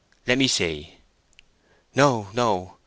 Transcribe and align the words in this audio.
"Let 0.25 0.39
me 0.39 0.47
see." 0.47 0.95
"No, 1.93 2.29
no!" 2.33 2.77